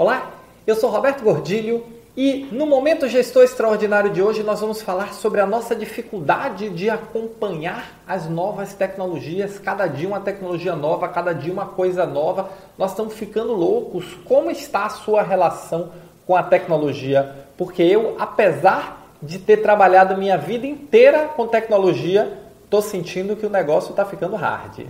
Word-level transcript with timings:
Olá, 0.00 0.30
eu 0.66 0.74
sou 0.76 0.88
Roberto 0.88 1.22
Gordilho 1.22 1.84
e 2.16 2.48
no 2.50 2.64
Momento 2.64 3.06
Gestor 3.06 3.42
Extraordinário 3.42 4.10
de 4.10 4.22
hoje 4.22 4.42
nós 4.42 4.58
vamos 4.58 4.80
falar 4.80 5.12
sobre 5.12 5.42
a 5.42 5.46
nossa 5.46 5.76
dificuldade 5.76 6.70
de 6.70 6.88
acompanhar 6.88 8.00
as 8.08 8.26
novas 8.26 8.72
tecnologias, 8.72 9.58
cada 9.58 9.86
dia 9.86 10.08
uma 10.08 10.18
tecnologia 10.18 10.74
nova, 10.74 11.06
cada 11.06 11.34
dia 11.34 11.52
uma 11.52 11.66
coisa 11.66 12.06
nova. 12.06 12.48
Nós 12.78 12.92
estamos 12.92 13.12
ficando 13.12 13.52
loucos. 13.52 14.16
Como 14.24 14.50
está 14.50 14.86
a 14.86 14.88
sua 14.88 15.22
relação 15.22 15.90
com 16.26 16.34
a 16.34 16.42
tecnologia? 16.42 17.36
Porque 17.58 17.82
eu, 17.82 18.16
apesar 18.18 19.06
de 19.22 19.38
ter 19.38 19.58
trabalhado 19.58 20.16
minha 20.16 20.38
vida 20.38 20.66
inteira 20.66 21.28
com 21.36 21.46
tecnologia, 21.46 22.38
estou 22.64 22.80
sentindo 22.80 23.36
que 23.36 23.44
o 23.44 23.50
negócio 23.50 23.90
está 23.90 24.06
ficando 24.06 24.34
hard. 24.34 24.86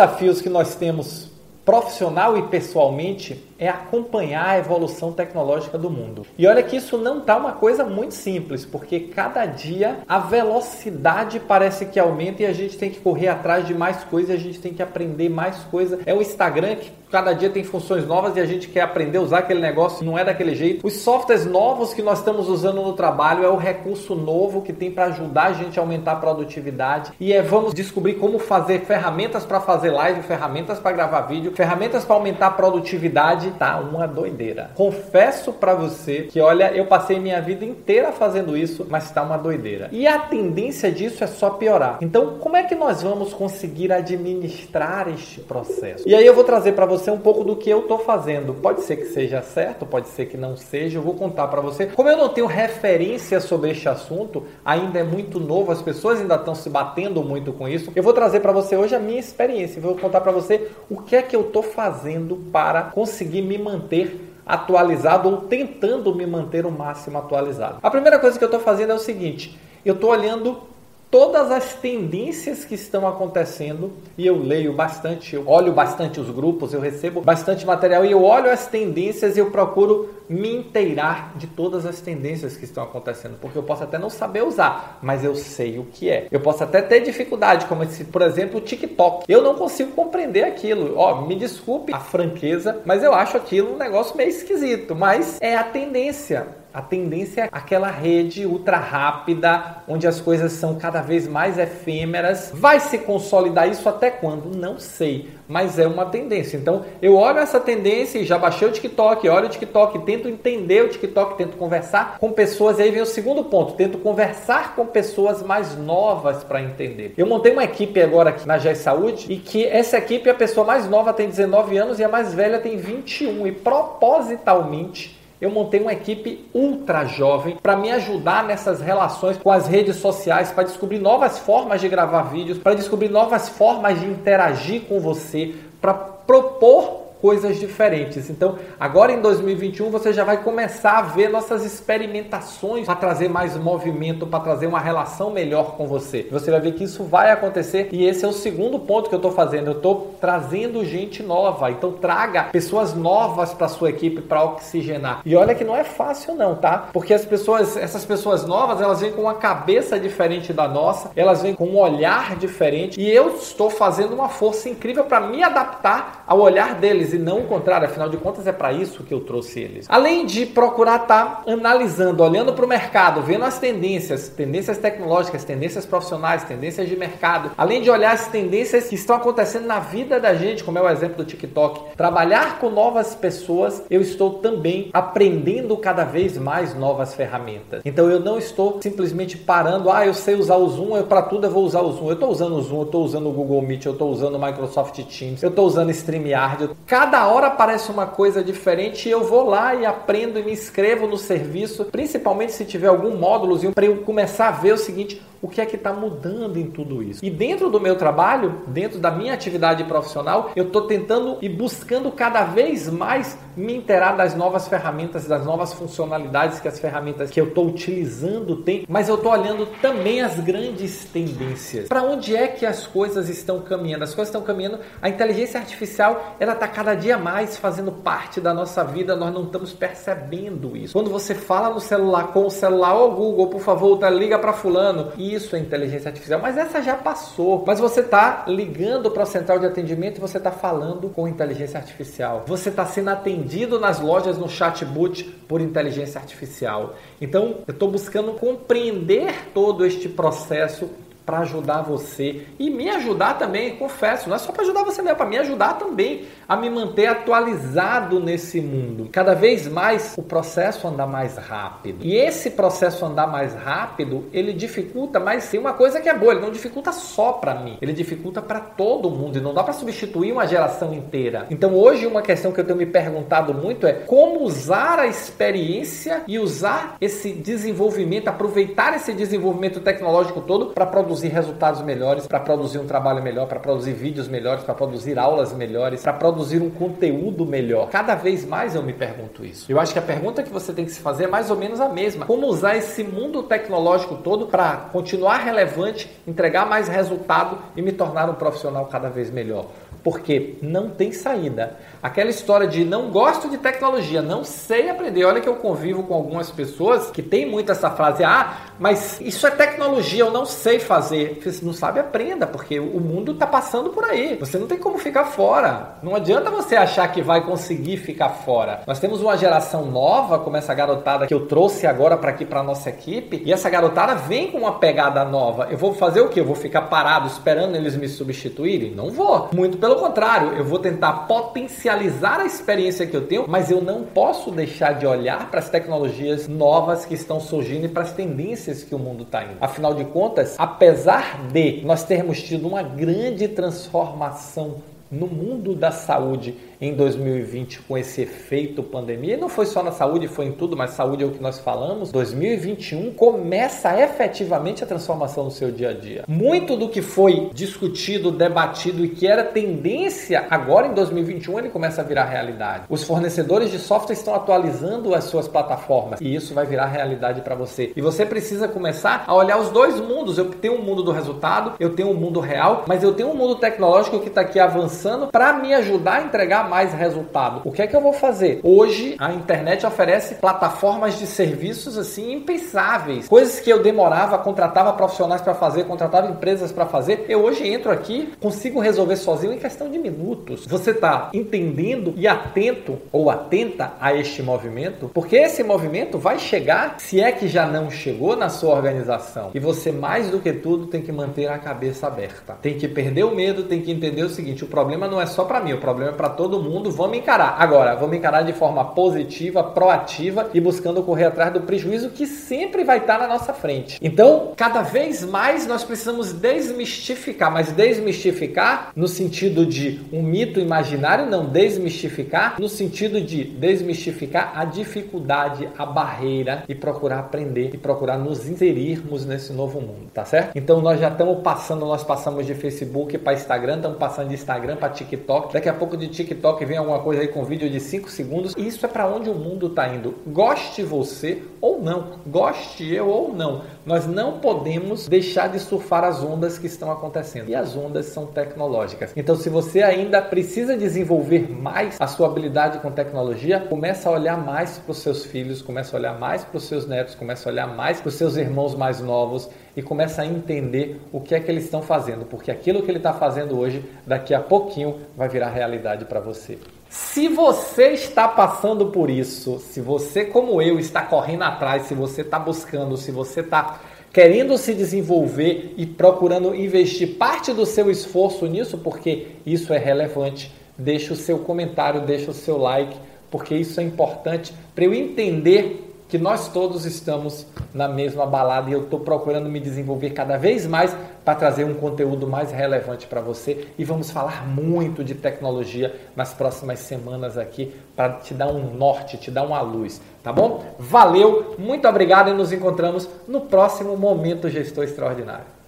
Desafios 0.00 0.40
que 0.40 0.48
nós 0.48 0.74
temos 0.74 1.28
profissional 1.62 2.36
e 2.38 2.42
pessoalmente 2.44 3.44
é 3.58 3.68
acompanhar 3.68 4.48
a 4.48 4.58
evolução 4.58 5.12
tecnológica 5.12 5.76
do 5.76 5.90
mundo. 5.90 6.26
E 6.38 6.46
olha 6.46 6.62
que 6.62 6.76
isso 6.76 6.96
não 6.96 7.20
tá 7.20 7.36
uma 7.36 7.52
coisa 7.52 7.84
muito 7.84 8.14
simples, 8.14 8.64
porque 8.64 8.98
cada 9.00 9.44
dia 9.44 9.98
a 10.08 10.18
velocidade 10.18 11.38
parece 11.38 11.84
que 11.84 12.00
aumenta 12.00 12.42
e 12.42 12.46
a 12.46 12.52
gente 12.52 12.78
tem 12.78 12.90
que 12.90 12.98
correr 12.98 13.28
atrás 13.28 13.66
de 13.66 13.74
mais 13.74 14.02
coisas, 14.04 14.34
a 14.34 14.38
gente 14.38 14.58
tem 14.58 14.72
que 14.72 14.82
aprender 14.82 15.28
mais 15.28 15.58
coisas. 15.64 16.00
É 16.06 16.14
o 16.14 16.22
Instagram 16.22 16.76
que 16.76 16.90
cada 17.10 17.32
dia 17.32 17.50
tem 17.50 17.64
funções 17.64 18.06
novas 18.06 18.36
e 18.36 18.40
a 18.40 18.46
gente 18.46 18.68
quer 18.68 18.82
aprender 18.82 19.18
a 19.18 19.20
usar 19.20 19.38
aquele 19.38 19.60
negócio, 19.60 20.04
não 20.04 20.16
é 20.16 20.24
daquele 20.24 20.54
jeito. 20.54 20.86
Os 20.86 20.94
softwares 20.94 21.44
novos 21.44 21.92
que 21.92 22.02
nós 22.02 22.18
estamos 22.18 22.48
usando 22.48 22.82
no 22.82 22.92
trabalho 22.92 23.44
é 23.44 23.48
o 23.48 23.56
recurso 23.56 24.14
novo 24.14 24.62
que 24.62 24.72
tem 24.72 24.90
para 24.90 25.06
ajudar 25.06 25.46
a 25.46 25.52
gente 25.52 25.78
a 25.78 25.82
aumentar 25.82 26.12
a 26.12 26.16
produtividade. 26.16 27.12
E 27.18 27.32
é 27.32 27.42
vamos 27.42 27.74
descobrir 27.74 28.14
como 28.14 28.38
fazer 28.38 28.80
ferramentas 28.80 29.44
para 29.44 29.60
fazer 29.60 29.90
live, 29.90 30.22
ferramentas 30.22 30.78
para 30.78 30.92
gravar 30.92 31.22
vídeo, 31.22 31.52
ferramentas 31.54 32.04
para 32.04 32.16
aumentar 32.16 32.46
a 32.46 32.50
produtividade, 32.52 33.50
tá 33.58 33.78
uma 33.78 34.06
doideira. 34.06 34.70
Confesso 34.74 35.52
para 35.52 35.74
você 35.74 36.22
que 36.22 36.40
olha, 36.40 36.72
eu 36.72 36.86
passei 36.86 37.18
minha 37.18 37.40
vida 37.40 37.64
inteira 37.64 38.12
fazendo 38.12 38.56
isso, 38.56 38.86
mas 38.88 39.10
tá 39.10 39.22
uma 39.22 39.36
doideira. 39.36 39.88
E 39.90 40.06
a 40.06 40.18
tendência 40.18 40.92
disso 40.92 41.24
é 41.24 41.26
só 41.26 41.50
piorar. 41.50 41.98
Então, 42.00 42.38
como 42.38 42.56
é 42.56 42.62
que 42.62 42.74
nós 42.74 43.02
vamos 43.02 43.32
conseguir 43.32 43.92
administrar 43.92 45.08
este 45.08 45.40
processo? 45.40 46.08
E 46.08 46.14
aí 46.14 46.24
eu 46.24 46.34
vou 46.34 46.44
trazer 46.44 46.72
para 46.72 46.86
você 46.86 46.99
você 47.00 47.10
um 47.10 47.18
pouco 47.18 47.42
do 47.42 47.56
que 47.56 47.70
eu 47.70 47.80
estou 47.80 47.98
fazendo. 47.98 48.54
Pode 48.54 48.82
ser 48.82 48.96
que 48.96 49.06
seja 49.06 49.42
certo, 49.42 49.86
pode 49.86 50.08
ser 50.08 50.26
que 50.26 50.36
não 50.36 50.56
seja. 50.56 50.98
Eu 50.98 51.02
vou 51.02 51.14
contar 51.14 51.48
para 51.48 51.60
você. 51.60 51.86
Como 51.86 52.08
eu 52.08 52.16
não 52.16 52.28
tenho 52.28 52.46
referência 52.46 53.40
sobre 53.40 53.70
este 53.70 53.88
assunto, 53.88 54.44
ainda 54.64 54.98
é 54.98 55.02
muito 55.02 55.40
novo, 55.40 55.72
as 55.72 55.82
pessoas 55.82 56.20
ainda 56.20 56.34
estão 56.36 56.54
se 56.54 56.68
batendo 56.68 57.22
muito 57.24 57.52
com 57.52 57.68
isso. 57.68 57.90
Eu 57.96 58.02
vou 58.02 58.12
trazer 58.12 58.40
para 58.40 58.52
você 58.52 58.76
hoje 58.76 58.94
a 58.94 58.98
minha 58.98 59.18
experiência. 59.18 59.80
Vou 59.80 59.96
contar 59.96 60.20
para 60.20 60.32
você 60.32 60.70
o 60.88 61.00
que 61.00 61.16
é 61.16 61.22
que 61.22 61.34
eu 61.34 61.42
estou 61.42 61.62
fazendo 61.62 62.36
para 62.52 62.82
conseguir 62.82 63.42
me 63.42 63.58
manter 63.58 64.28
atualizado 64.46 65.28
ou 65.28 65.36
tentando 65.38 66.14
me 66.14 66.26
manter 66.26 66.66
o 66.66 66.70
máximo 66.70 67.18
atualizado. 67.18 67.78
A 67.82 67.90
primeira 67.90 68.18
coisa 68.18 68.38
que 68.38 68.44
eu 68.44 68.48
estou 68.48 68.60
fazendo 68.60 68.92
é 68.92 68.94
o 68.94 68.98
seguinte: 68.98 69.58
eu 69.84 69.94
estou 69.94 70.10
olhando 70.10 70.62
todas 71.10 71.50
as 71.50 71.74
tendências 71.74 72.64
que 72.64 72.74
estão 72.74 73.06
acontecendo 73.06 73.92
e 74.16 74.26
eu 74.26 74.38
leio 74.38 74.72
bastante, 74.72 75.34
eu 75.34 75.48
olho 75.48 75.72
bastante 75.72 76.20
os 76.20 76.30
grupos, 76.30 76.72
eu 76.72 76.80
recebo 76.80 77.20
bastante 77.20 77.66
material 77.66 78.04
e 78.04 78.12
eu 78.12 78.22
olho 78.22 78.50
as 78.50 78.66
tendências 78.68 79.36
e 79.36 79.40
eu 79.40 79.50
procuro 79.50 80.08
me 80.30 80.54
inteirar 80.54 81.32
de 81.36 81.48
todas 81.48 81.84
as 81.84 82.00
tendências 82.00 82.56
que 82.56 82.64
estão 82.64 82.84
acontecendo, 82.84 83.36
porque 83.40 83.58
eu 83.58 83.64
posso 83.64 83.82
até 83.82 83.98
não 83.98 84.08
saber 84.08 84.44
usar, 84.44 85.00
mas 85.02 85.24
eu 85.24 85.34
sei 85.34 85.76
o 85.76 85.86
que 85.86 86.08
é. 86.08 86.28
Eu 86.30 86.38
posso 86.38 86.62
até 86.62 86.80
ter 86.80 87.00
dificuldade, 87.00 87.66
como 87.66 87.82
esse, 87.82 88.04
por 88.04 88.22
exemplo, 88.22 88.58
o 88.58 88.60
TikTok. 88.60 89.24
Eu 89.28 89.42
não 89.42 89.56
consigo 89.56 89.90
compreender 89.90 90.44
aquilo. 90.44 90.96
Ó, 90.96 91.22
me 91.22 91.34
desculpe 91.34 91.92
a 91.92 91.98
franqueza, 91.98 92.80
mas 92.84 93.02
eu 93.02 93.12
acho 93.12 93.36
aquilo 93.36 93.74
um 93.74 93.76
negócio 93.76 94.16
meio 94.16 94.30
esquisito, 94.30 94.94
mas 94.94 95.38
é 95.40 95.56
a 95.56 95.64
tendência. 95.64 96.60
A 96.72 96.80
tendência 96.80 97.42
é 97.42 97.48
aquela 97.50 97.90
rede 97.90 98.46
ultra 98.46 98.76
rápida, 98.76 99.82
onde 99.88 100.06
as 100.06 100.20
coisas 100.20 100.52
são 100.52 100.76
cada 100.76 101.02
vez 101.02 101.26
mais 101.26 101.58
efêmeras. 101.58 102.52
Vai 102.54 102.78
se 102.78 102.98
consolidar 102.98 103.68
isso 103.68 103.88
até 103.88 104.08
quando? 104.08 104.56
Não 104.56 104.78
sei, 104.78 105.30
mas 105.50 105.78
é 105.78 105.86
uma 105.86 106.06
tendência. 106.06 106.56
Então, 106.56 106.84
eu 107.02 107.16
olho 107.16 107.38
essa 107.38 107.58
tendência 107.58 108.20
e 108.20 108.24
já 108.24 108.38
baixei 108.38 108.68
o 108.68 108.70
TikTok, 108.70 109.28
olho 109.28 109.46
o 109.46 109.50
TikTok, 109.50 109.98
tento 110.00 110.28
entender 110.28 110.84
o 110.84 110.88
TikTok, 110.88 111.36
tento 111.36 111.56
conversar 111.56 112.18
com 112.18 112.30
pessoas. 112.30 112.78
E 112.78 112.82
aí 112.82 112.90
vem 112.90 113.02
o 113.02 113.06
segundo 113.06 113.42
ponto: 113.44 113.74
tento 113.74 113.98
conversar 113.98 114.76
com 114.76 114.86
pessoas 114.86 115.42
mais 115.42 115.76
novas 115.76 116.44
para 116.44 116.62
entender. 116.62 117.12
Eu 117.18 117.26
montei 117.26 117.52
uma 117.52 117.64
equipe 117.64 118.00
agora 118.00 118.30
aqui 118.30 118.46
na 118.46 118.58
GES 118.58 118.78
Saúde 118.78 119.26
e 119.28 119.36
que 119.36 119.66
essa 119.66 119.98
equipe, 119.98 120.30
a 120.30 120.34
pessoa 120.34 120.64
mais 120.64 120.88
nova 120.88 121.12
tem 121.12 121.28
19 121.28 121.76
anos 121.76 121.98
e 121.98 122.04
a 122.04 122.08
mais 122.08 122.32
velha 122.32 122.60
tem 122.60 122.76
21. 122.76 123.46
E 123.46 123.52
propositalmente, 123.52 125.19
eu 125.40 125.50
montei 125.50 125.80
uma 125.80 125.92
equipe 125.92 126.44
ultra 126.52 127.04
jovem 127.06 127.56
para 127.62 127.74
me 127.74 127.90
ajudar 127.90 128.44
nessas 128.44 128.80
relações 128.80 129.38
com 129.38 129.50
as 129.50 129.66
redes 129.66 129.96
sociais, 129.96 130.50
para 130.50 130.64
descobrir 130.64 130.98
novas 130.98 131.38
formas 131.38 131.80
de 131.80 131.88
gravar 131.88 132.22
vídeos, 132.24 132.58
para 132.58 132.74
descobrir 132.74 133.08
novas 133.08 133.48
formas 133.48 133.98
de 133.98 134.06
interagir 134.06 134.82
com 134.82 135.00
você, 135.00 135.54
para 135.80 135.94
propor 135.94 136.99
coisas 137.20 137.58
diferentes. 137.58 138.30
Então, 138.30 138.56
agora 138.78 139.12
em 139.12 139.20
2021 139.20 139.90
você 139.90 140.12
já 140.12 140.24
vai 140.24 140.42
começar 140.42 140.98
a 140.98 141.02
ver 141.02 141.28
nossas 141.28 141.64
experimentações 141.64 142.86
para 142.86 142.94
trazer 142.94 143.28
mais 143.28 143.56
movimento, 143.56 144.26
para 144.26 144.40
trazer 144.40 144.66
uma 144.66 144.80
relação 144.80 145.30
melhor 145.30 145.76
com 145.76 145.86
você. 145.86 146.26
Você 146.30 146.50
vai 146.50 146.60
ver 146.60 146.72
que 146.72 146.84
isso 146.84 147.04
vai 147.04 147.30
acontecer 147.30 147.88
e 147.92 148.04
esse 148.04 148.24
é 148.24 148.28
o 148.28 148.32
segundo 148.32 148.78
ponto 148.78 149.08
que 149.08 149.14
eu 149.14 149.18
estou 149.18 149.32
fazendo. 149.32 149.68
Eu 149.68 149.76
estou 149.76 150.14
trazendo 150.20 150.84
gente 150.84 151.22
nova. 151.22 151.70
Então, 151.70 151.92
traga 151.92 152.44
pessoas 152.44 152.94
novas 152.94 153.52
para 153.52 153.68
sua 153.68 153.90
equipe 153.90 154.22
para 154.22 154.44
oxigenar. 154.44 155.20
E 155.24 155.36
olha 155.36 155.54
que 155.54 155.64
não 155.64 155.76
é 155.76 155.84
fácil 155.84 156.34
não, 156.34 156.54
tá? 156.54 156.88
Porque 156.92 157.12
as 157.12 157.24
pessoas, 157.24 157.76
essas 157.76 158.04
pessoas 158.04 158.46
novas, 158.46 158.80
elas 158.80 159.00
vêm 159.00 159.12
com 159.12 159.22
uma 159.22 159.34
cabeça 159.34 159.98
diferente 159.98 160.52
da 160.52 160.66
nossa, 160.66 161.10
elas 161.14 161.42
vêm 161.42 161.54
com 161.54 161.66
um 161.66 161.78
olhar 161.78 162.36
diferente 162.36 163.00
e 163.00 163.10
eu 163.10 163.36
estou 163.36 163.70
fazendo 163.70 164.14
uma 164.14 164.28
força 164.28 164.68
incrível 164.68 165.04
para 165.04 165.20
me 165.20 165.42
adaptar 165.42 166.24
ao 166.26 166.40
olhar 166.40 166.74
deles 166.74 167.09
e 167.12 167.18
não 167.18 167.40
o 167.40 167.46
contrário, 167.46 167.86
afinal 167.86 168.08
de 168.08 168.16
contas 168.16 168.46
é 168.46 168.52
para 168.52 168.72
isso 168.72 169.04
que 169.04 169.12
eu 169.12 169.20
trouxe 169.20 169.60
eles. 169.60 169.86
Além 169.88 170.26
de 170.26 170.46
procurar 170.46 171.02
estar 171.02 171.42
tá 171.44 171.52
analisando, 171.52 172.22
olhando 172.22 172.52
para 172.52 172.64
o 172.64 172.68
mercado, 172.68 173.22
vendo 173.22 173.44
as 173.44 173.58
tendências, 173.58 174.28
tendências 174.28 174.78
tecnológicas, 174.78 175.44
tendências 175.44 175.86
profissionais, 175.86 176.44
tendências 176.44 176.88
de 176.88 176.96
mercado, 176.96 177.50
além 177.56 177.82
de 177.82 177.90
olhar 177.90 178.12
as 178.12 178.28
tendências 178.28 178.88
que 178.88 178.94
estão 178.94 179.16
acontecendo 179.16 179.66
na 179.66 179.80
vida 179.80 180.18
da 180.18 180.34
gente, 180.34 180.64
como 180.64 180.78
é 180.78 180.82
o 180.82 180.88
exemplo 180.88 181.16
do 181.16 181.24
TikTok, 181.24 181.96
trabalhar 181.96 182.58
com 182.58 182.70
novas 182.70 183.14
pessoas, 183.14 183.82
eu 183.90 184.00
estou 184.00 184.34
também 184.34 184.90
aprendendo 184.92 185.76
cada 185.76 186.04
vez 186.04 186.36
mais 186.38 186.74
novas 186.74 187.14
ferramentas. 187.14 187.82
Então 187.84 188.08
eu 188.08 188.20
não 188.20 188.38
estou 188.38 188.80
simplesmente 188.80 189.36
parando, 189.36 189.90
ah, 189.90 190.06
eu 190.06 190.14
sei 190.14 190.34
usar 190.34 190.56
o 190.56 190.68
Zoom, 190.68 190.96
eu 190.96 191.04
para 191.04 191.22
tudo 191.22 191.46
eu 191.46 191.50
vou 191.50 191.64
usar 191.64 191.80
o 191.80 191.92
Zoom. 191.92 192.08
Eu 192.08 192.14
estou 192.14 192.30
usando 192.30 192.56
o 192.56 192.62
Zoom, 192.62 192.78
eu 192.78 192.84
estou 192.84 193.04
usando 193.04 193.28
o 193.28 193.32
Google 193.32 193.62
Meet, 193.62 193.86
eu 193.86 193.92
estou 193.92 194.10
usando 194.10 194.36
o 194.36 194.44
Microsoft 194.44 194.98
Teams, 195.04 195.42
eu 195.42 195.50
estou 195.50 195.66
usando 195.66 195.90
StreamYard. 195.90 196.64
Eu... 196.64 196.76
Cada 197.00 197.26
hora 197.26 197.46
aparece 197.46 197.90
uma 197.90 198.06
coisa 198.06 198.44
diferente 198.44 199.08
e 199.08 199.10
eu 199.10 199.24
vou 199.24 199.48
lá 199.48 199.74
e 199.74 199.86
aprendo 199.86 200.38
e 200.38 200.42
me 200.42 200.52
inscrevo 200.52 201.06
no 201.06 201.16
serviço, 201.16 201.86
principalmente 201.86 202.52
se 202.52 202.62
tiver 202.66 202.88
algum 202.88 203.16
módulozinho 203.16 203.72
para 203.72 203.86
eu 203.86 204.02
começar 204.02 204.48
a 204.48 204.50
ver 204.50 204.74
o 204.74 204.76
seguinte, 204.76 205.22
o 205.42 205.48
que 205.48 205.60
é 205.60 205.66
que 205.66 205.76
está 205.76 205.92
mudando 205.92 206.58
em 206.58 206.70
tudo 206.70 207.02
isso. 207.02 207.24
E 207.24 207.30
dentro 207.30 207.70
do 207.70 207.80
meu 207.80 207.96
trabalho, 207.96 208.62
dentro 208.66 208.98
da 208.98 209.10
minha 209.10 209.32
atividade 209.32 209.82
profissional, 209.84 210.50
eu 210.54 210.64
estou 210.64 210.82
tentando 210.82 211.38
e 211.40 211.48
buscando 211.48 212.12
cada 212.12 212.44
vez 212.44 212.88
mais 212.90 213.38
me 213.56 213.74
inteirar 213.74 214.12
das 214.12 214.34
novas 214.34 214.68
ferramentas, 214.68 215.26
das 215.26 215.44
novas 215.44 215.72
funcionalidades 215.72 216.60
que 216.60 216.68
as 216.68 216.78
ferramentas 216.78 217.30
que 217.30 217.40
eu 217.40 217.46
estou 217.46 217.66
utilizando 217.66 218.56
têm, 218.56 218.84
mas 218.88 219.08
eu 219.08 219.14
estou 219.14 219.32
olhando 219.32 219.66
também 219.80 220.20
as 220.20 220.38
grandes 220.38 221.04
tendências. 221.06 221.88
Para 221.88 222.02
onde 222.02 222.36
é 222.36 222.46
que 222.46 222.66
as 222.66 222.86
coisas 222.86 223.28
estão 223.28 223.60
caminhando? 223.60 224.04
As 224.04 224.14
coisas 224.14 224.28
estão 224.28 224.42
caminhando, 224.42 224.78
a 225.00 225.08
inteligência 225.08 225.58
artificial 225.58 226.36
ela 226.38 226.52
está 226.52 226.68
cada 226.68 226.89
dia 226.94 227.18
mais 227.18 227.56
fazendo 227.56 227.92
parte 227.92 228.40
da 228.40 228.54
nossa 228.54 228.84
vida, 228.84 229.16
nós 229.16 229.32
não 229.32 229.44
estamos 229.44 229.72
percebendo 229.72 230.76
isso. 230.76 230.92
Quando 230.92 231.10
você 231.10 231.34
fala 231.34 231.70
no 231.70 231.80
celular 231.80 232.28
com 232.28 232.46
o 232.46 232.50
celular, 232.50 232.94
ô 232.94 233.06
oh, 233.06 233.10
Google, 233.14 233.48
por 233.48 233.60
favor, 233.60 233.98
tá, 233.98 234.08
liga 234.10 234.38
para 234.38 234.52
fulano, 234.52 235.12
isso 235.18 235.56
é 235.56 235.58
inteligência 235.58 236.08
artificial, 236.08 236.40
mas 236.40 236.56
essa 236.56 236.82
já 236.82 236.94
passou. 236.94 237.64
Mas 237.66 237.80
você 237.80 238.00
está 238.00 238.44
ligando 238.46 239.10
para 239.10 239.22
a 239.22 239.26
central 239.26 239.58
de 239.58 239.66
atendimento 239.66 240.18
e 240.18 240.20
você 240.20 240.38
está 240.38 240.50
falando 240.50 241.08
com 241.08 241.28
inteligência 241.28 241.78
artificial. 241.78 242.44
Você 242.46 242.68
está 242.68 242.84
sendo 242.86 243.10
atendido 243.10 243.78
nas 243.78 244.00
lojas 244.00 244.38
no 244.38 244.48
chatbot 244.48 245.24
por 245.48 245.60
inteligência 245.60 246.20
artificial. 246.20 246.94
Então, 247.20 247.58
eu 247.66 247.72
estou 247.72 247.90
buscando 247.90 248.32
compreender 248.32 249.50
todo 249.52 249.84
este 249.84 250.08
processo 250.08 250.88
para 251.24 251.38
ajudar 251.40 251.82
você 251.82 252.46
e 252.58 252.70
me 252.70 252.88
ajudar 252.90 253.38
também, 253.38 253.76
confesso, 253.76 254.28
não 254.28 254.36
é 254.36 254.38
só 254.38 254.52
para 254.52 254.62
ajudar 254.62 254.82
você, 254.82 255.02
não 255.02 255.12
é 255.12 255.14
para 255.14 255.26
me 255.26 255.38
ajudar 255.38 255.74
também 255.74 256.24
a 256.48 256.56
me 256.56 256.68
manter 256.68 257.06
atualizado 257.06 258.18
nesse 258.18 258.60
mundo. 258.60 259.08
Cada 259.12 259.34
vez 259.34 259.68
mais 259.68 260.14
o 260.16 260.22
processo 260.22 260.88
anda 260.88 261.06
mais 261.06 261.36
rápido. 261.36 262.04
E 262.04 262.16
esse 262.16 262.50
processo 262.50 263.04
andar 263.04 263.26
mais 263.26 263.54
rápido, 263.54 264.24
ele 264.32 264.52
dificulta, 264.52 265.20
mas 265.20 265.48
tem 265.48 265.60
uma 265.60 265.72
coisa 265.72 266.00
que 266.00 266.08
é 266.08 266.14
boa, 266.14 266.32
ele 266.32 266.40
não 266.40 266.50
dificulta 266.50 266.90
só 266.92 267.32
para 267.34 267.54
mim, 267.54 267.78
ele 267.80 267.92
dificulta 267.92 268.42
para 268.42 268.60
todo 268.60 269.10
mundo 269.10 269.38
e 269.38 269.40
não 269.40 269.54
dá 269.54 269.62
para 269.62 269.72
substituir 269.72 270.32
uma 270.32 270.46
geração 270.46 270.92
inteira. 270.92 271.46
Então 271.50 271.74
hoje 271.74 272.06
uma 272.06 272.22
questão 272.22 272.50
que 272.50 272.60
eu 272.60 272.64
tenho 272.64 272.78
me 272.78 272.86
perguntado 272.86 273.54
muito 273.54 273.86
é 273.86 273.92
como 273.92 274.40
usar 274.42 274.98
a 274.98 275.06
experiência 275.06 276.22
e 276.26 276.38
usar 276.38 276.96
esse 277.00 277.32
desenvolvimento, 277.32 278.28
aproveitar 278.28 278.96
esse 278.96 279.12
desenvolvimento 279.12 279.80
tecnológico 279.80 280.40
todo 280.40 280.66
para 280.66 280.86
produzir 280.86 281.09
resultados 281.28 281.82
melhores, 281.82 282.26
para 282.26 282.40
produzir 282.40 282.78
um 282.78 282.86
trabalho 282.86 283.22
melhor, 283.22 283.46
para 283.46 283.58
produzir 283.58 283.92
vídeos 283.92 284.28
melhores, 284.28 284.62
para 284.62 284.74
produzir 284.74 285.18
aulas 285.18 285.52
melhores, 285.52 286.02
para 286.02 286.12
produzir 286.12 286.62
um 286.62 286.70
conteúdo 286.70 287.44
melhor. 287.44 287.88
Cada 287.90 288.14
vez 288.14 288.44
mais 288.44 288.74
eu 288.74 288.82
me 288.82 288.92
pergunto 288.92 289.44
isso. 289.44 289.70
Eu 289.70 289.80
acho 289.80 289.92
que 289.92 289.98
a 289.98 290.02
pergunta 290.02 290.42
que 290.42 290.50
você 290.50 290.72
tem 290.72 290.84
que 290.84 290.92
se 290.92 291.00
fazer 291.00 291.24
é 291.24 291.28
mais 291.28 291.50
ou 291.50 291.56
menos 291.56 291.80
a 291.80 291.88
mesma. 291.88 292.26
Como 292.26 292.46
usar 292.46 292.76
esse 292.76 293.02
mundo 293.02 293.42
tecnológico 293.42 294.16
todo 294.16 294.46
para 294.46 294.88
continuar 294.92 295.38
relevante, 295.38 296.10
entregar 296.26 296.66
mais 296.66 296.88
resultado 296.88 297.58
e 297.76 297.82
me 297.82 297.92
tornar 297.92 298.28
um 298.30 298.34
profissional 298.34 298.86
cada 298.86 299.08
vez 299.08 299.30
melhor? 299.30 299.66
Porque 300.02 300.56
não 300.62 300.88
tem 300.88 301.12
saída. 301.12 301.76
Aquela 302.02 302.30
história 302.30 302.66
de 302.66 302.84
não 302.84 303.10
gosto 303.10 303.48
de 303.48 303.58
tecnologia, 303.58 304.22
não 304.22 304.42
sei 304.42 304.88
aprender. 304.88 305.24
Olha 305.24 305.40
que 305.40 305.48
eu 305.48 305.56
convivo 305.56 306.02
com 306.02 306.14
algumas 306.14 306.50
pessoas 306.50 307.10
que 307.10 307.22
tem 307.22 307.46
muito 307.46 307.70
essa 307.70 307.90
frase: 307.90 308.24
ah, 308.24 308.56
mas 308.78 309.20
isso 309.20 309.46
é 309.46 309.50
tecnologia, 309.50 310.24
eu 310.24 310.30
não 310.30 310.46
sei 310.46 310.78
fazer. 310.78 311.38
Se 311.50 311.64
não 311.64 311.72
sabe, 311.72 312.00
aprenda, 312.00 312.46
porque 312.46 312.80
o 312.80 313.00
mundo 313.00 313.32
está 313.32 313.46
passando 313.46 313.90
por 313.90 314.04
aí. 314.04 314.36
Você 314.36 314.58
não 314.58 314.66
tem 314.66 314.78
como 314.78 314.96
ficar 314.98 315.24
fora. 315.24 315.96
Não 316.02 316.14
adianta 316.14 316.50
você 316.50 316.76
achar 316.76 317.06
que 317.08 317.20
vai 317.20 317.44
conseguir 317.44 317.98
ficar 317.98 318.30
fora. 318.30 318.82
Nós 318.86 318.98
temos 318.98 319.20
uma 319.20 319.36
geração 319.36 319.84
nova, 319.84 320.38
como 320.38 320.56
essa 320.56 320.72
garotada 320.72 321.26
que 321.26 321.34
eu 321.34 321.46
trouxe 321.46 321.86
agora 321.86 322.16
para 322.16 322.30
aqui 322.30 322.44
para 322.44 322.62
nossa 322.62 322.88
equipe, 322.88 323.42
e 323.44 323.52
essa 323.52 323.68
garotada 323.68 324.14
vem 324.14 324.50
com 324.50 324.58
uma 324.58 324.78
pegada 324.78 325.24
nova. 325.24 325.68
Eu 325.70 325.76
vou 325.76 325.92
fazer 325.92 326.20
o 326.20 326.28
que? 326.28 326.40
Eu 326.40 326.44
vou 326.44 326.56
ficar 326.56 326.82
parado 326.82 327.26
esperando 327.26 327.76
eles 327.76 327.96
me 327.96 328.08
substituírem? 328.08 328.92
Não 328.92 329.10
vou. 329.10 329.50
Muito 329.52 329.76
pelo 329.76 329.89
pelo 329.90 330.02
contrário, 330.02 330.52
eu 330.52 330.64
vou 330.64 330.78
tentar 330.78 331.26
potencializar 331.26 332.38
a 332.38 332.46
experiência 332.46 333.08
que 333.08 333.16
eu 333.16 333.26
tenho, 333.26 333.46
mas 333.48 333.72
eu 333.72 333.82
não 333.82 334.04
posso 334.04 334.52
deixar 334.52 334.92
de 334.92 335.04
olhar 335.04 335.50
para 335.50 335.58
as 335.58 335.68
tecnologias 335.68 336.46
novas 336.46 337.04
que 337.04 337.14
estão 337.14 337.40
surgindo 337.40 337.86
e 337.86 337.88
para 337.88 338.04
as 338.04 338.12
tendências 338.12 338.84
que 338.84 338.94
o 338.94 338.98
mundo 339.00 339.24
está 339.24 339.42
indo. 339.42 339.56
Afinal 339.60 339.92
de 339.92 340.04
contas, 340.04 340.54
apesar 340.56 341.48
de 341.52 341.82
nós 341.84 342.04
termos 342.04 342.40
tido 342.40 342.68
uma 342.68 342.84
grande 342.84 343.48
transformação 343.48 344.76
no 345.10 345.26
mundo 345.26 345.74
da 345.74 345.90
saúde 345.90 346.56
em 346.80 346.94
2020 346.94 347.82
com 347.82 347.98
esse 347.98 348.22
efeito 348.22 348.82
pandemia. 348.82 349.34
E 349.34 349.36
não 349.36 349.48
foi 349.48 349.66
só 349.66 349.82
na 349.82 349.92
saúde, 349.92 350.26
foi 350.26 350.46
em 350.46 350.52
tudo, 350.52 350.76
mas 350.76 350.90
saúde 350.90 351.22
é 351.22 351.26
o 351.26 351.30
que 351.30 351.42
nós 351.42 351.58
falamos. 351.58 352.10
2021 352.10 353.12
começa 353.12 354.00
efetivamente 354.00 354.82
a 354.82 354.86
transformação 354.86 355.44
no 355.44 355.50
seu 355.50 355.70
dia 355.70 355.90
a 355.90 355.92
dia. 355.92 356.24
Muito 356.26 356.76
do 356.76 356.88
que 356.88 357.02
foi 357.02 357.50
discutido, 357.52 358.30
debatido 358.30 359.04
e 359.04 359.08
que 359.08 359.26
era 359.26 359.44
tendência 359.44 360.46
agora 360.48 360.86
em 360.86 360.94
2021 360.94 361.58
ele 361.58 361.68
começa 361.68 362.00
a 362.00 362.04
virar 362.04 362.24
realidade. 362.24 362.84
Os 362.88 363.02
fornecedores 363.02 363.70
de 363.70 363.78
software 363.78 364.14
estão 364.14 364.34
atualizando 364.34 365.14
as 365.14 365.24
suas 365.24 365.46
plataformas 365.46 366.20
e 366.20 366.34
isso 366.34 366.54
vai 366.54 366.64
virar 366.64 366.86
realidade 366.86 367.42
para 367.42 367.54
você. 367.54 367.92
E 367.94 368.00
você 368.00 368.24
precisa 368.24 368.68
começar 368.68 369.24
a 369.26 369.34
olhar 369.34 369.58
os 369.58 369.70
dois 369.70 370.00
mundos. 370.00 370.38
Eu 370.38 370.46
tenho 370.46 370.74
um 370.74 370.82
mundo 370.82 371.02
do 371.02 371.12
resultado, 371.12 371.74
eu 371.78 371.90
tenho 371.90 372.10
um 372.10 372.14
mundo 372.14 372.40
real, 372.40 372.84
mas 372.86 373.02
eu 373.02 373.12
tenho 373.12 373.30
um 373.30 373.34
mundo 373.34 373.56
tecnológico 373.56 374.20
que 374.20 374.28
está 374.28 374.40
aqui 374.40 374.58
avançando 374.58 375.26
para 375.26 375.52
me 375.52 375.74
ajudar 375.74 376.20
a 376.20 376.22
entregar 376.22 376.69
mais 376.70 376.94
resultado. 376.94 377.62
O 377.64 377.72
que 377.72 377.82
é 377.82 377.86
que 377.86 377.96
eu 377.96 378.00
vou 378.00 378.12
fazer? 378.12 378.60
Hoje 378.62 379.16
a 379.18 379.32
internet 379.32 379.84
oferece 379.84 380.36
plataformas 380.36 381.18
de 381.18 381.26
serviços 381.26 381.98
assim 381.98 382.32
impensáveis, 382.32 383.26
coisas 383.26 383.58
que 383.58 383.68
eu 383.68 383.82
demorava, 383.82 384.38
contratava 384.38 384.92
profissionais 384.92 385.42
para 385.42 385.54
fazer, 385.54 385.84
contratava 385.84 386.30
empresas 386.30 386.70
para 386.70 386.86
fazer. 386.86 387.26
Eu 387.28 387.42
hoje 387.42 387.66
entro 387.66 387.90
aqui, 387.90 388.32
consigo 388.40 388.78
resolver 388.78 389.16
sozinho 389.16 389.52
em 389.52 389.58
questão 389.58 389.90
de 389.90 389.98
minutos. 389.98 390.64
Você 390.66 390.92
está 390.92 391.30
entendendo 391.34 392.14
e 392.16 392.28
atento 392.28 392.98
ou 393.10 393.28
atenta 393.28 393.94
a 394.00 394.14
este 394.14 394.42
movimento, 394.42 395.10
porque 395.12 395.36
esse 395.36 395.64
movimento 395.64 396.18
vai 396.18 396.38
chegar, 396.38 396.94
se 396.98 397.20
é 397.20 397.32
que 397.32 397.48
já 397.48 397.66
não 397.66 397.90
chegou 397.90 398.36
na 398.36 398.48
sua 398.48 398.74
organização. 398.74 399.50
E 399.52 399.58
você 399.58 399.90
mais 399.90 400.30
do 400.30 400.38
que 400.38 400.52
tudo 400.52 400.86
tem 400.86 401.02
que 401.02 401.10
manter 401.10 401.48
a 401.48 401.58
cabeça 401.58 402.06
aberta. 402.06 402.56
Tem 402.62 402.78
que 402.78 402.86
perder 402.86 403.24
o 403.24 403.34
medo, 403.34 403.64
tem 403.64 403.82
que 403.82 403.90
entender 403.90 404.22
o 404.22 404.28
seguinte, 404.28 404.62
o 404.62 404.68
problema 404.68 405.08
não 405.08 405.20
é 405.20 405.26
só 405.26 405.44
para 405.44 405.60
mim, 405.60 405.72
o 405.72 405.78
problema 405.78 406.12
é 406.12 406.14
para 406.14 406.28
todo 406.28 406.59
mundo, 406.62 406.90
vamos 406.90 407.18
encarar. 407.18 407.56
Agora, 407.58 407.94
vamos 407.94 408.16
encarar 408.16 408.42
de 408.42 408.52
forma 408.52 408.84
positiva, 408.84 409.62
proativa 409.62 410.50
e 410.52 410.60
buscando 410.60 411.02
correr 411.02 411.24
atrás 411.24 411.52
do 411.52 411.60
prejuízo 411.62 412.10
que 412.10 412.26
sempre 412.26 412.84
vai 412.84 412.98
estar 412.98 413.18
na 413.18 413.28
nossa 413.28 413.52
frente. 413.52 413.98
Então, 414.02 414.52
cada 414.56 414.82
vez 414.82 415.24
mais 415.24 415.66
nós 415.66 415.84
precisamos 415.84 416.32
desmistificar, 416.32 417.50
mas 417.50 417.72
desmistificar 417.72 418.92
no 418.96 419.08
sentido 419.08 419.64
de 419.64 420.00
um 420.12 420.22
mito 420.22 420.60
imaginário, 420.60 421.26
não 421.26 421.46
desmistificar 421.46 422.56
no 422.58 422.68
sentido 422.68 423.20
de 423.20 423.44
desmistificar 423.44 424.52
a 424.54 424.64
dificuldade, 424.64 425.68
a 425.78 425.86
barreira 425.86 426.64
e 426.68 426.74
procurar 426.74 427.20
aprender 427.20 427.70
e 427.72 427.78
procurar 427.78 428.18
nos 428.18 428.48
inserirmos 428.48 429.24
nesse 429.24 429.52
novo 429.52 429.80
mundo, 429.80 430.10
tá 430.12 430.24
certo? 430.24 430.56
Então 430.56 430.80
nós 430.80 431.00
já 431.00 431.08
estamos 431.08 431.42
passando, 431.42 431.86
nós 431.86 432.02
passamos 432.02 432.46
de 432.46 432.54
Facebook 432.54 433.16
para 433.18 433.34
Instagram, 433.34 433.76
estamos 433.76 433.98
passando 433.98 434.28
de 434.28 434.34
Instagram 434.34 434.76
para 434.76 434.88
TikTok, 434.90 435.52
daqui 435.52 435.68
a 435.68 435.74
pouco 435.74 435.96
de 435.96 436.08
TikTok 436.08 436.49
TikTok 436.50 436.64
vem 436.64 436.76
alguma 436.76 436.98
coisa 437.00 437.22
aí 437.22 437.28
com 437.28 437.44
vídeo 437.44 437.68
de 437.68 437.78
5 437.78 438.10
segundos. 438.10 438.54
Isso 438.56 438.84
é 438.84 438.88
para 438.88 439.06
onde 439.06 439.28
o 439.28 439.34
mundo 439.34 439.68
está 439.68 439.88
indo. 439.94 440.14
Goste 440.26 440.82
você 440.82 441.42
ou 441.60 441.80
não, 441.80 442.18
goste 442.26 442.92
eu 442.92 443.08
ou 443.08 443.32
não, 443.32 443.62
nós 443.90 444.06
não 444.06 444.38
podemos 444.38 445.08
deixar 445.08 445.48
de 445.48 445.58
surfar 445.58 446.04
as 446.04 446.22
ondas 446.22 446.56
que 446.56 446.68
estão 446.68 446.92
acontecendo. 446.92 447.48
E 447.48 447.56
as 447.56 447.76
ondas 447.76 448.06
são 448.06 448.24
tecnológicas. 448.24 449.12
Então, 449.16 449.34
se 449.34 449.48
você 449.48 449.82
ainda 449.82 450.22
precisa 450.22 450.76
desenvolver 450.76 451.50
mais 451.50 451.96
a 452.00 452.06
sua 452.06 452.28
habilidade 452.28 452.78
com 452.78 452.92
tecnologia, 452.92 453.58
começa 453.58 454.08
a 454.08 454.12
olhar 454.12 454.36
mais 454.36 454.78
para 454.78 454.92
os 454.92 454.98
seus 454.98 455.26
filhos, 455.26 455.60
começa 455.60 455.96
a 455.96 455.98
olhar 455.98 456.16
mais 456.20 456.44
para 456.44 456.58
os 456.58 456.68
seus 456.68 456.86
netos, 456.86 457.16
começa 457.16 457.48
a 457.48 457.52
olhar 457.52 457.66
mais 457.66 458.00
para 458.00 458.10
os 458.10 458.14
seus 458.14 458.36
irmãos 458.36 458.76
mais 458.76 459.00
novos 459.00 459.50
e 459.76 459.82
começa 459.82 460.22
a 460.22 460.26
entender 460.26 461.00
o 461.12 461.20
que 461.20 461.34
é 461.34 461.40
que 461.40 461.50
eles 461.50 461.64
estão 461.64 461.82
fazendo, 461.82 462.24
porque 462.24 462.50
aquilo 462.52 462.82
que 462.82 462.90
ele 462.92 462.98
está 462.98 463.12
fazendo 463.12 463.58
hoje, 463.58 463.84
daqui 464.06 464.32
a 464.32 464.40
pouquinho, 464.40 465.00
vai 465.16 465.28
virar 465.28 465.50
realidade 465.50 466.04
para 466.04 466.20
você. 466.20 466.58
Se 466.90 467.28
você 467.28 467.92
está 467.92 468.26
passando 468.26 468.86
por 468.86 469.08
isso, 469.08 469.60
se 469.60 469.80
você, 469.80 470.24
como 470.24 470.60
eu, 470.60 470.76
está 470.76 471.02
correndo 471.02 471.42
atrás, 471.44 471.84
se 471.84 471.94
você 471.94 472.22
está 472.22 472.36
buscando, 472.36 472.96
se 472.96 473.12
você 473.12 473.42
está 473.42 473.80
querendo 474.12 474.58
se 474.58 474.74
desenvolver 474.74 475.72
e 475.76 475.86
procurando 475.86 476.52
investir 476.52 477.16
parte 477.16 477.52
do 477.52 477.64
seu 477.64 477.92
esforço 477.92 478.44
nisso, 478.46 478.76
porque 478.76 479.28
isso 479.46 479.72
é 479.72 479.78
relevante, 479.78 480.52
deixa 480.76 481.12
o 481.12 481.16
seu 481.16 481.38
comentário, 481.38 482.00
deixa 482.00 482.32
o 482.32 482.34
seu 482.34 482.58
like, 482.58 482.96
porque 483.30 483.54
isso 483.54 483.78
é 483.78 483.84
importante 483.84 484.52
para 484.74 484.84
eu 484.84 484.92
entender 484.92 485.89
que 486.10 486.18
nós 486.18 486.48
todos 486.48 486.84
estamos 486.84 487.46
na 487.72 487.86
mesma 487.86 488.26
balada 488.26 488.68
e 488.68 488.72
eu 488.72 488.82
estou 488.82 488.98
procurando 488.98 489.48
me 489.48 489.60
desenvolver 489.60 490.10
cada 490.10 490.36
vez 490.36 490.66
mais 490.66 490.94
para 491.24 491.36
trazer 491.36 491.64
um 491.64 491.74
conteúdo 491.74 492.26
mais 492.26 492.50
relevante 492.50 493.06
para 493.06 493.20
você 493.20 493.68
e 493.78 493.84
vamos 493.84 494.10
falar 494.10 494.44
muito 494.44 495.04
de 495.04 495.14
tecnologia 495.14 495.94
nas 496.16 496.34
próximas 496.34 496.80
semanas 496.80 497.38
aqui 497.38 497.72
para 497.94 498.14
te 498.14 498.34
dar 498.34 498.48
um 498.48 498.74
norte, 498.74 499.16
te 499.18 499.30
dar 499.30 499.44
uma 499.44 499.60
luz, 499.60 500.00
tá 500.22 500.32
bom? 500.32 500.64
Valeu, 500.80 501.54
muito 501.56 501.86
obrigado 501.86 502.28
e 502.28 502.34
nos 502.34 502.52
encontramos 502.52 503.08
no 503.28 503.42
próximo 503.42 503.96
Momento 503.96 504.48
Gestor 504.48 504.84
Extraordinário. 504.84 505.59